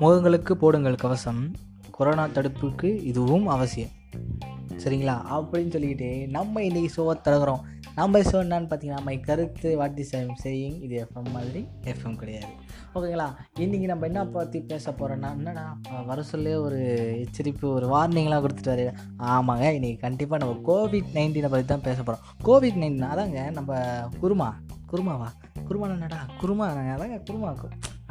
[0.00, 1.54] முகங்களுக்கு போடுங்கள் கவசம்.
[1.90, 3.92] கொரோனா தடுப்புக்கு இதுவும் அவசியம்.
[4.82, 5.14] சரிங்களா?
[5.36, 7.62] அப்படின்னு சொல்லிக்கிட்டு நம்ம இன்றைக்கி ஷோவை தொடங்குறோம்
[7.94, 12.50] நம்ம ஷோ என்னன்னு பார்த்தீங்கன்னா நம்ம கருத்து வாட்டி செய்யிங் இது எஃப்எம் மாதிரி எஃப்எம் கிடையாது.
[12.94, 13.28] ஓகேங்களா?
[13.58, 16.80] இன்றைக்கி நம்ம என்ன பற்றி பேச போகிறோன்னா என்னடா வர சொல்லே ஒரு
[17.24, 18.86] எச்சரிப்பு ஒரு வார்னிங்லாம் கொடுத்துட்டாரு.
[19.18, 23.80] ஆமாங்க இன்றைக்கி கண்டிப்பாக நம்ம கோவிட் நைன்டீனை பற்றி தான் பேச போகிறோம் கோவிட் நைன்டீன் அதாங்க நம்ம
[24.22, 24.50] குருமா.
[24.92, 25.28] குருமாவா?
[25.68, 26.22] குருமா என்னடா?
[26.42, 27.50] குருமா அதாங்க குருமா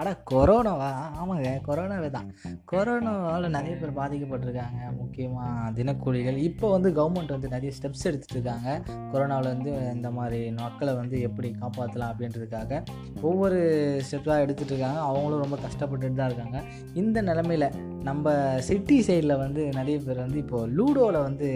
[0.01, 0.87] அடா கொரோனாவா?
[1.19, 2.29] ஆமாங்க கொரோனாவே தான்.
[2.71, 6.37] கொரோனாவால் நிறைய பேர் பாதிக்கப்பட்டிருக்காங்க முக்கியமாக தினக்கூலிகள்.
[6.47, 8.69] இப்போ வந்து கவர்மெண்ட் வந்து நிறைய ஸ்டெப்ஸ் எடுத்துகிட்டு இருக்காங்க.
[9.11, 12.81] கொரோனாவிலேருந்து இந்த மாதிரி மக்களை வந்து எப்படி காப்பாற்றலாம் அப்படின்றதுக்காக.
[13.29, 13.59] ஒவ்வொரு
[14.07, 14.99] ஸ்டெப்ஸாக எடுத்துகிட்டு இருக்காங்க.
[15.09, 16.59] அவங்களும் ரொம்ப கஷ்டப்பட்டுட்டு தான் இருக்காங்க.
[17.03, 17.67] இந்த நிலமையில்
[18.09, 18.33] நம்ம
[18.69, 21.51] சிட்டி சைடில் வந்து நிறைய பேர் வந்து இப்போது லூடோவில் வந்து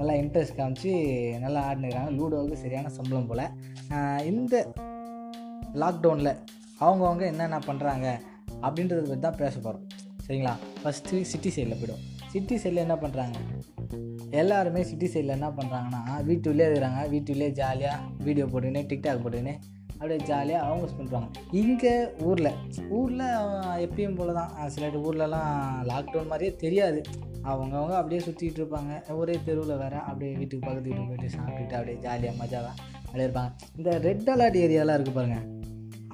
[0.00, 0.92] நல்லா இன்ட்ரெஸ்ட் காமிச்சு
[1.46, 3.46] நல்லா ஆடினுக்கிறாங்க லூடோவுக்கு சரியான சம்பளம் போல்.
[4.32, 4.54] இந்த
[5.84, 6.32] லாக்டவுனில்
[6.80, 8.06] அவங்கவுங்க என்னென்ன பண்ணுறாங்க
[8.62, 9.86] அப்படின்றத பற்றி தான் பேச போகிறோம்
[10.26, 10.52] சரிங்களா?
[10.82, 12.02] ஃபஸ்ட்டு சிட்டி சைடில் போய்டும்
[12.32, 13.36] சிட்டி சைடில் என்ன பண்ணுறாங்க
[14.30, 17.08] எல்லாருமே சிட்டி சைடில் என்ன பண்ணுறாங்கன்னா வீட்டுள்ளே இருக்கிறாங்க.
[17.08, 19.54] வீட்டுள்ளே ஜாலியாக வீடியோ போட்டுக்கினே டிக்டாக் போட்டுக்கினே
[19.98, 22.50] அப்படியே ஜாலியாக அவங்க பண்ணுறாங்க இங்கே ஊரில்
[22.90, 23.24] ஊரில்
[23.86, 25.52] எப்பயும் போல தான் சில ஊர்லலாம்
[25.90, 27.00] லாக்டவுன் மாதிரியே தெரியாது.
[27.44, 28.92] அவங்கவுங்க அப்படியே சுற்றிக்கிட்டு இருப்பாங்க.
[29.14, 32.74] ஒரே தெருவில் வேறு அப்படியே வீட்டுக்கு பக்கத்து வீட்டுக்கு போயிட்டு சாப்பிட்டுட்டு அப்படியே ஜாலியாக மஜாவாக
[33.04, 35.46] அப்படியே இருப்பாங்க இந்த ரெட் அலர்ட் ஏரியாலாம் இருக்குது பாருங்கள்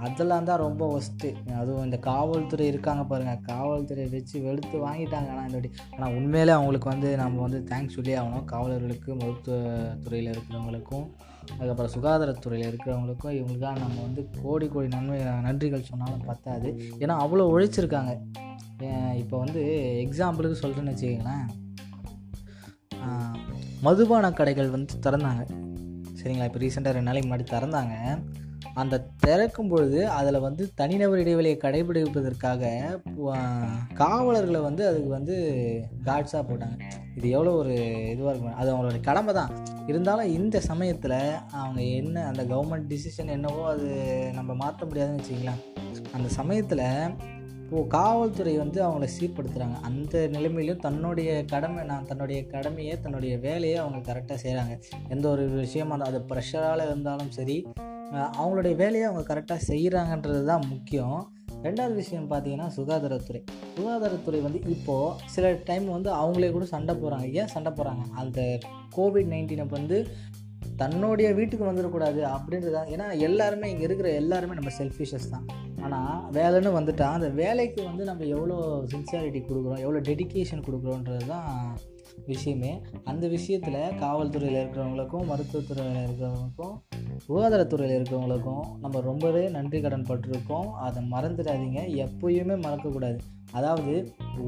[0.06, 1.28] அதெல்லாம் தான் ரொம்ப ஒஸ்ட்டு
[1.60, 5.28] அதுவும் இந்த காவல்துறை இருக்காங்க பாருங்கள் காவல்துறை வச்சு வெளுத்து வாங்கிட்டாங்க.
[5.34, 5.58] ஆனால் இந்த
[5.94, 8.46] ஆனால் உண்மையிலே அவங்களுக்கு வந்து நம்ம வந்து தேங்க்ஸ் சொல்லி ஆகணும்.
[8.52, 11.06] காவலர்களுக்கு மருத்துவத்துறையில் இருக்கிறவங்களுக்கும்
[11.52, 16.68] அதுக்கப்புறம் சுகாதாரத்துறையில் இருக்கிறவங்களுக்கும் இவங்களுக்காக நம்ம வந்து கோடி கோடி நன்மை நன்றிகள் சொன்னாலும் பத்தாது.
[17.02, 18.12] ஏன்னா அவ்வளோ உழைச்சிருக்காங்க.
[19.22, 19.62] இப்போ வந்து
[20.04, 21.48] எக்ஸாம்பிளுக்கு சொல்கிறேன்னு வச்சுக்கோங்களேன்.
[23.86, 25.42] மதுபான கடைகள் வந்து திறந்தாங்க.
[26.18, 26.46] சரிங்களா?
[26.48, 27.94] இப்போ ரீசெண்டாக ரெண்டு நாளைக்கு முன்னாடி திறந்தாங்க.
[28.74, 32.70] அந்த திறக்கும் பொழுது அதில் வந்து தனிநபர் இடைவெளியை கடைபிடிப்பதற்காக
[33.94, 35.34] காவலர்களை வந்து அதுக்கு வந்து
[36.04, 36.78] காட்ஸாக போட்டாங்க.
[37.16, 37.74] இது எவ்வளோ ஒரு
[38.12, 38.54] இதுவாக இருக்கும்.
[38.54, 39.52] அது அவங்களோட கடமை தான்.
[39.86, 41.18] இருந்தாலும் இந்த சமயத்தில்
[41.50, 43.88] அவங்க என்ன அந்த கவர்மெண்ட் டிசிஷன் என்னவோ அது
[44.34, 45.62] நம்ம மாற்ற முடியாதுன்னு வச்சுக்கலாம்
[46.12, 46.86] அந்த சமயத்தில்
[47.64, 54.12] இப்போது காவல்துறை வந்து அவங்கள சீர்படுத்துகிறாங்க அந்த நிலைமையிலும் தன்னுடைய கடமை நான் தன்னுடைய கடமையை தன்னுடைய வேலையை அவங்க
[54.12, 54.74] கரெக்டாக செய்கிறாங்க
[55.08, 57.66] எந்த ஒரு விஷயமாக அது ப்ரெஷரால் இருந்தாலும் சரி
[58.12, 61.30] அவங்களுடைய வேலையை அவங்க கரெக்டாக செய்கிறாங்கன்றது தான் முக்கியம்.
[61.62, 63.40] ரெண்டாவது விஷயம் பார்த்தீங்கன்னா சுகாதாரத்துறை.
[63.76, 68.58] சுகாதாரத்துறை வந்து இப்போது சில டைம் வந்து அவங்களே கூட சண்டை போகிறாங்க ஏன் சண்டை போகிறாங்க அந்த
[68.96, 69.98] கோவிட் நைன்டீனை வந்து
[70.76, 75.46] தன்னுடைய வீட்டுக்கு வந்துடக்கூடாது அப்படின்றது ஏன்னா எல்லாருமே இங்கே இருக்கிற எல்லாருமே நம்ம செல்ஃபிஷஸ் தான்.
[75.80, 81.76] ஆனால் வேலைன்னு வந்துட்டால் அந்த வேலைக்கு வந்து நம்ம எவ்வளோ சின்சியாரிட்டி கொடுக்குறோம் எவ்வளோ டெடிக்கேஷன் கொடுக்குறோன்றது தான்
[82.26, 82.72] விஷயமே.
[83.04, 86.91] அந்த விஷயத்தில் காவல்துறையில் இருக்கிறவங்களுக்கும் மருத்துவத்துறையில் இருக்கிறவங்களுக்கும்
[87.26, 90.68] சுகாதாரத்துறையில் இருக்கிறவங்களுக்கும் நம்ம ரொம்பவே நன்றி கடன் பட்டிருக்கோம்.
[90.86, 91.80] அதை மறந்துடாதீங்க.
[92.04, 93.18] எப்போயுமே மறக்கக்கூடாது.
[93.58, 93.94] அதாவது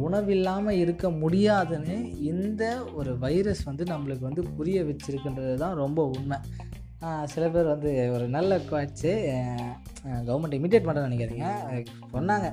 [0.05, 1.97] உணவில்லாமல் இருக்க முடியாதுன்னு
[2.31, 2.63] இந்த
[2.95, 6.39] ஒரு வைரஸ் வந்து நம்மளுக்கு வந்து புரிய வச்சிருக்குன்றது தான் ரொம்ப உண்மை.
[7.33, 9.11] சில பேர் வந்து ஒரு நல்ல குவாச்சு
[10.29, 11.49] கவர்மெண்ட் இமிட்டேட் பண்ணுறேன்னு நினைக்காதீங்க.
[12.15, 12.49] சொன்னாங்க.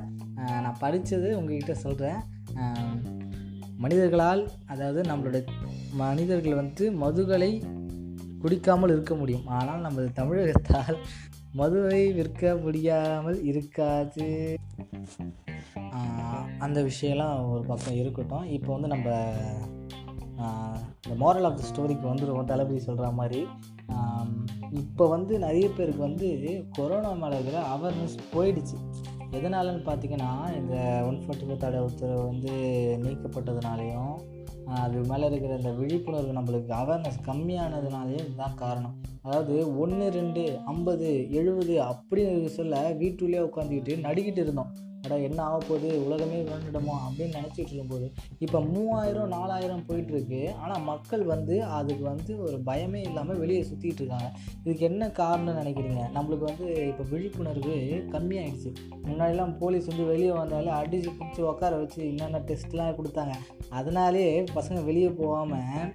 [0.64, 2.20] நான் படித்தது உங்ககிட்ட சொல்கிறேன்
[3.84, 4.42] மனிதர்களால்
[4.74, 5.44] அதாவது நம்மளுடைய
[6.02, 7.52] மனிதர்கள் வந்து மதுகளை
[8.44, 9.48] குடிக்காமல் இருக்க முடியும்.
[9.58, 10.98] ஆனால் நமது தமிழகத்தால்
[11.60, 14.28] மதுவை விற்க முடியாமல் இருக்காது.
[16.66, 18.46] அந்த விஷயம்லாம் ஒரு பக்கம் இருக்கட்டும்.
[18.58, 19.10] இப்போ வந்து நம்ம
[21.04, 23.42] இந்த மாரல் ஆஃப் த ஸ்டோரிக்கு வந்துடுவோம் தளபதி சொல்கிற மாதிரி.
[24.82, 26.28] இப்போ வந்து நிறைய பேருக்கு வந்து
[26.78, 28.78] கொரோனா மேலே இருக்கிற அவேர்னஸ் போயிடுச்சு.
[29.38, 30.76] எதனாலன்னு பார்த்தீங்கன்னா இந்த
[31.10, 32.54] ஒன் ஃபார்ட்டி ஃபோர் தடை உத்தரவு வந்து
[33.04, 34.16] நீக்கப்பட்டதுனாலையும்
[34.74, 38.96] அது மேலே இருக்கிற இந்த விழிப்புணர்வு நம்மளுக்கு அவேர்னஸ் கம்மியானதுனாலேயும் இதுதான் காரணம்.
[39.22, 44.72] அதாவது ஒன்று ரெண்டு ஐம்பது எழுபது அப்படின்னு சொல்ல வீட்டுள்ளே உட்காந்துக்கிட்டு நடிக்கிட்டு இருந்தோம்.
[45.06, 48.08] அடா என்ன ஆக போகுது உலகமே விளையாண்டுடுமோ அப்படின்னு நினச்சிட்டு இருக்கும்போது
[48.46, 50.42] இப்போ மூவாயிரம் நாலாயிரம் போயிட்டுருக்கு.
[50.64, 54.30] ஆனால் மக்கள் வந்து அதுக்கு வந்து ஒரு பயமே இல்லாமல் வெளியே சுற்றிட்டு இருக்காங்க.
[54.64, 56.04] இதுக்கு என்ன காரணம்னு நினைக்கிறீங்க?
[56.18, 57.78] நம்மளுக்கு வந்து இப்போ விழிப்புணர்வு
[58.16, 58.72] கம்மியாயிடுச்சு.
[59.08, 63.36] முன்னாடிலாம் போலீஸ் வந்து வெளியே வந்தாலே அடித்து பிடிச்சி உட்கார வச்சு என்னென்ன டெஸ்ட்லாம் கொடுத்தாங்க.
[63.80, 64.28] அதனாலே
[64.58, 65.94] பசங்க வெளியே போகாமல்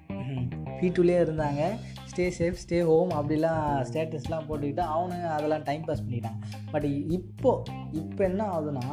[0.80, 1.62] வீட்டுலேயே இருந்தாங்க.
[2.16, 6.38] ஸ்டே சேஃப் ஸ்டே ஹோம் அப்படிலாம் ஸ்டேட்டஸ்லாம் போட்டுக்கிட்டு அவனுங்க அதெல்லாம் டைம் பாஸ் பண்ணிட்டான்
[6.72, 6.86] பட்
[7.16, 8.86] இப்போது இப்போ என்ன ஆகுதுன்னா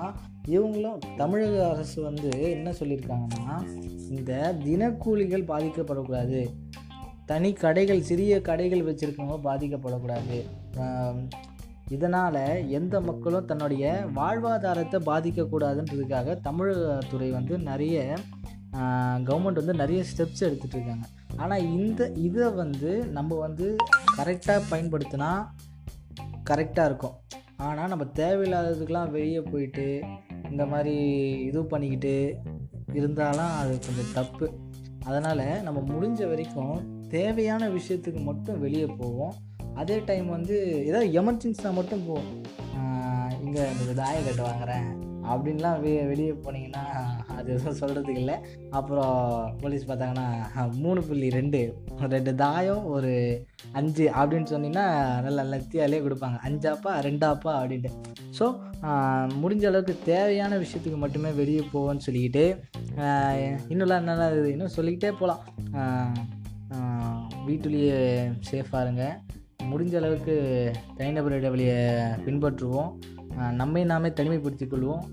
[0.55, 3.55] இவங்களும் தமிழக அரசு வந்து என்ன சொல்லியிருக்காங்கன்னா
[4.17, 4.31] இந்த
[4.65, 6.41] தினக்கூலிகள் பாதிக்கப்படக்கூடாது.
[7.31, 10.39] தனி கடைகள் சிறிய கடைகள் வச்சுருக்கவங்க பாதிக்கப்படக்கூடாது.
[11.95, 12.43] இதனால்
[12.79, 18.17] எந்த மக்களும் தன்னுடைய வாழ்வாதாரத்தை பாதிக்கக்கூடாதுன்றதுக்காக தமிழகத்துறை வந்து நிறைய
[19.27, 21.05] கவர்மெண்ட் வந்து நிறைய ஸ்டெப்ஸ் எடுத்துகிட்டு இருக்காங்க.
[21.41, 23.67] ஆனால் இந்த இதை வந்து நம்ம வந்து
[24.17, 25.31] கரெக்டாக பயன்படுத்தினா
[26.49, 27.15] கரெக்டாக இருக்கும்.
[27.57, 29.87] ஆனால் நம்ம தேவையில்லாததுக்கெலாம் வெளியே போயிட்டு
[30.49, 30.95] இந்த மாதிரி
[31.49, 32.15] இது பண்ணிக்கிட்டு
[32.99, 34.47] இருந்தாலும் அது கொஞ்சம் தப்பு.
[35.07, 36.75] அதனால் நம்ம முடிஞ்ச வரைக்கும்
[37.09, 39.33] தேவையான விஷயத்துக்கு மட்டும் வெளியே போவோம்.
[39.81, 40.57] அதே டைம் வந்து
[40.89, 42.31] ஏதாவது எமர்ஜென்சினா மட்டும் போவோம்
[43.45, 44.89] இங்கே இந்த தாய கட்டு வாங்குறேன்.
[45.31, 46.83] அப்படின்லாம் வெ வெளியே போனீங்கன்னா
[47.37, 48.35] அது எதுவும் சொல்கிறதுக்கு இல்லை.
[48.79, 49.17] அப்புறம்
[49.61, 50.27] போலீஸ் பார்த்தாங்கன்னா
[50.83, 51.61] மூணு புள்ளி ரெண்டு
[52.15, 53.11] ரெண்டு தாயம் ஒரு
[53.79, 54.87] அஞ்சு அப்படின்னு சொன்னீங்கன்னா
[55.27, 56.37] நல்ல லத்தியாலே கொடுப்பாங்க.
[56.49, 57.91] அஞ்சாப்பா ரெண்டாப்பா அப்படின்ட்டு.
[58.37, 58.45] ஸோ
[59.41, 62.45] முடிஞ்ச அளவுக்கு தேவையான விஷயத்துக்கு மட்டுமே வெளியே போவோன்னு சொல்லிக்கிட்டு
[63.73, 65.41] இன்னும்லாம் என்னென்ன இன்னும் சொல்லிக்கிட்டே போகலாம்
[67.47, 67.97] வீட்டுலேயே
[68.49, 69.05] சேஃபாக இருங்க.
[69.71, 70.35] முடிஞ்ச அளவுக்கு
[70.97, 71.77] தனிநபர் இடைவெளியை
[72.25, 72.91] பின்பற்றுவோம்.
[73.51, 75.03] நம்மை நாமே தனிமைப்படுத்திக் கொள்வோம்.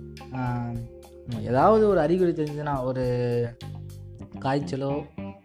[1.40, 3.04] ஏதாவது ஒரு அறிகுறி தெரிஞ்சதுன்னா ஒரு
[4.40, 4.92] காய்ச்சலோ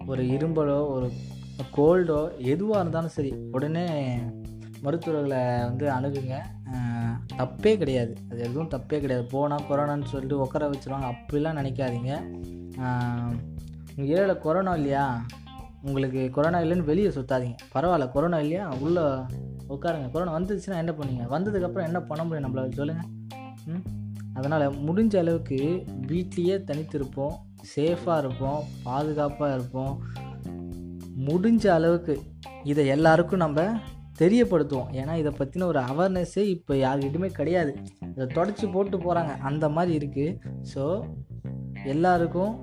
[0.07, 1.07] ஒரு இரும்பலோ ஒரு
[1.77, 3.85] கோல்டோ எதுவாக இருந்தாலும் சரி உடனே
[4.81, 6.35] மருத்துவர்களை வந்து அணுகுங்க.
[7.37, 8.13] தப்பே கிடையாது.
[8.31, 9.27] அது எதுவும் தப்பே கிடையாது.
[9.31, 11.07] போனால் கொரோனான்னு சொல்லிட்டு உட்கார வச்சுருவாங்க.
[11.11, 12.11] அப்படிலாம் நினைக்காதீங்க.
[13.97, 15.05] உங்கள் ஏரியாவில் கொரோனா இல்லையா?
[15.87, 18.73] உங்களுக்கு கொரோனா இல்லைன்னு வெளியே சுற்றாதீங்க பரவாயில்ல கொரோனா இல்லையா?
[18.79, 19.01] உள்ளே
[19.69, 20.11] உட்காருங்க.
[20.11, 23.11] கொரோனா வந்துச்சுன்னா என்ன பண்ணுவீங்க வந்ததுக்கப்புறம் என்ன பண்ண முடியும் நம்மள சொல்லுங்கள்
[23.67, 23.83] ம்?
[24.33, 27.35] அதனால் முடிஞ்ச அளவுக்கு வீட்லேயே தனித்திருப்போம்.
[27.75, 28.63] சேஃபாக இருப்போம்.
[28.83, 29.93] பாதுகாப்பாக இருப்போம்.
[31.27, 32.21] முடிஞ்ச அளவுக்கு
[32.63, 33.61] இதை எல்லாருக்கும் நம்ம
[34.19, 34.89] தெரியப்படுத்துவோம்.
[34.91, 37.75] ஏன்னா இதை பற்றின ஒரு அவேர்னஸ்ஸே இப்போ யாருக்கிட்டுமே கிடையாது.
[38.15, 40.37] இதை தொடச்சி போட்டு போகிறாங்க அந்த மாதிரி இருக்குது
[40.75, 40.83] ஸோ
[41.83, 42.53] எல்லாருக்கும்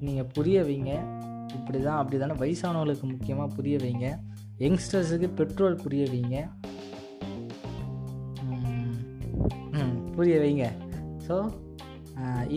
[0.00, 1.22] நீங்கள் புரிய வைங்க.
[1.58, 4.08] இப்படி தான் அப்படி தானே வயசானவங்களுக்கு முக்கியமாக புரிய வைங்க.
[4.64, 6.38] யங்ஸ்டர்ஸுக்கு பெட்ரோல் புரிய வைங்க.
[10.16, 10.66] புரிய வைங்க.
[11.26, 11.36] ஸோ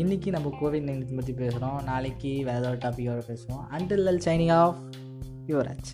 [0.01, 3.63] இன்றைக்கி நம்ம கோவிட் நைன்டீன் பற்றி பேசுகிறோம் நாளைக்கு வேறு ஏதாவது டாப்பிக்கோட பேசுவோம்.
[3.77, 4.81] Until signing off
[5.51, 5.89] Yuvraj.